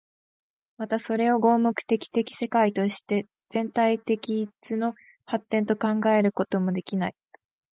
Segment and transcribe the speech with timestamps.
[0.77, 4.95] またそれを合目的的世界として全体的一の
[5.27, 7.15] 発展と考えることもできない。